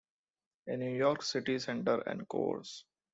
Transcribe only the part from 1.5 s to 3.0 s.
Center Encores!